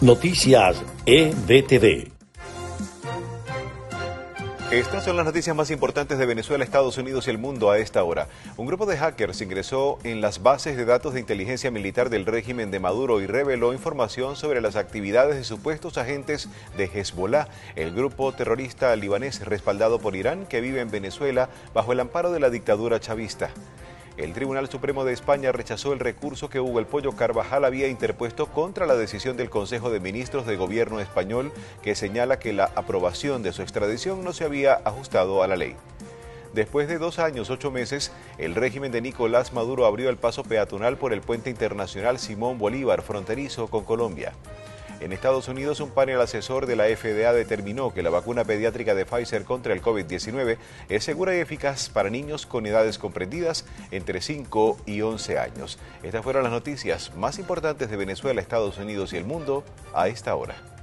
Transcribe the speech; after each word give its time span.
Noticias 0.00 0.80
EBTV. 1.06 2.12
Estas 4.70 5.04
son 5.04 5.16
las 5.16 5.26
noticias 5.26 5.56
más 5.56 5.72
importantes 5.72 6.18
de 6.18 6.26
Venezuela, 6.26 6.62
Estados 6.62 6.96
Unidos 6.98 7.26
y 7.26 7.30
el 7.30 7.38
mundo 7.38 7.68
a 7.68 7.78
esta 7.78 8.04
hora. 8.04 8.28
Un 8.56 8.66
grupo 8.68 8.86
de 8.86 8.96
hackers 8.96 9.40
ingresó 9.40 9.98
en 10.04 10.20
las 10.20 10.40
bases 10.40 10.76
de 10.76 10.84
datos 10.84 11.14
de 11.14 11.20
inteligencia 11.20 11.72
militar 11.72 12.10
del 12.10 12.26
régimen 12.26 12.70
de 12.70 12.78
Maduro 12.78 13.20
y 13.20 13.26
reveló 13.26 13.72
información 13.72 14.36
sobre 14.36 14.60
las 14.60 14.76
actividades 14.76 15.34
de 15.34 15.42
supuestos 15.42 15.98
agentes 15.98 16.48
de 16.76 16.84
Hezbollah, 16.84 17.48
el 17.74 17.92
grupo 17.92 18.30
terrorista 18.30 18.94
libanés 18.94 19.44
respaldado 19.44 19.98
por 19.98 20.14
Irán 20.14 20.46
que 20.46 20.60
vive 20.60 20.80
en 20.80 20.92
Venezuela 20.92 21.48
bajo 21.74 21.90
el 21.90 21.98
amparo 21.98 22.30
de 22.30 22.38
la 22.38 22.50
dictadura 22.50 23.00
chavista. 23.00 23.50
El 24.18 24.32
Tribunal 24.32 24.68
Supremo 24.68 25.04
de 25.04 25.12
España 25.12 25.52
rechazó 25.52 25.92
el 25.92 26.00
recurso 26.00 26.50
que 26.50 26.58
Hugo 26.58 26.80
El 26.80 26.86
Pollo 26.86 27.12
Carvajal 27.12 27.64
había 27.64 27.86
interpuesto 27.86 28.46
contra 28.46 28.84
la 28.84 28.96
decisión 28.96 29.36
del 29.36 29.48
Consejo 29.48 29.90
de 29.90 30.00
Ministros 30.00 30.44
de 30.44 30.56
Gobierno 30.56 30.98
español 30.98 31.52
que 31.82 31.94
señala 31.94 32.40
que 32.40 32.52
la 32.52 32.64
aprobación 32.74 33.44
de 33.44 33.52
su 33.52 33.62
extradición 33.62 34.24
no 34.24 34.32
se 34.32 34.42
había 34.42 34.74
ajustado 34.84 35.44
a 35.44 35.46
la 35.46 35.54
ley. 35.54 35.76
Después 36.52 36.88
de 36.88 36.98
dos 36.98 37.20
años, 37.20 37.48
ocho 37.48 37.70
meses, 37.70 38.10
el 38.38 38.56
régimen 38.56 38.90
de 38.90 39.02
Nicolás 39.02 39.52
Maduro 39.52 39.86
abrió 39.86 40.10
el 40.10 40.16
paso 40.16 40.42
peatonal 40.42 40.96
por 40.96 41.12
el 41.12 41.20
puente 41.20 41.48
internacional 41.48 42.18
Simón 42.18 42.58
Bolívar, 42.58 43.02
fronterizo 43.02 43.68
con 43.68 43.84
Colombia. 43.84 44.32
En 45.00 45.12
Estados 45.12 45.46
Unidos, 45.46 45.78
un 45.78 45.90
panel 45.90 46.20
asesor 46.20 46.66
de 46.66 46.74
la 46.74 46.84
FDA 46.84 47.32
determinó 47.32 47.94
que 47.94 48.02
la 48.02 48.10
vacuna 48.10 48.44
pediátrica 48.44 48.96
de 48.96 49.06
Pfizer 49.06 49.44
contra 49.44 49.72
el 49.72 49.80
COVID-19 49.80 50.58
es 50.88 51.04
segura 51.04 51.36
y 51.36 51.38
eficaz 51.38 51.88
para 51.88 52.10
niños 52.10 52.46
con 52.46 52.66
edades 52.66 52.98
comprendidas 52.98 53.64
entre 53.92 54.20
5 54.20 54.78
y 54.86 55.02
11 55.02 55.38
años. 55.38 55.78
Estas 56.02 56.24
fueron 56.24 56.42
las 56.42 56.52
noticias 56.52 57.14
más 57.14 57.38
importantes 57.38 57.90
de 57.90 57.96
Venezuela, 57.96 58.40
Estados 58.40 58.78
Unidos 58.78 59.12
y 59.12 59.18
el 59.18 59.24
mundo 59.24 59.62
a 59.94 60.08
esta 60.08 60.34
hora. 60.34 60.77